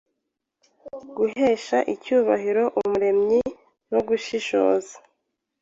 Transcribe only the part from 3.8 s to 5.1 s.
no gushishoza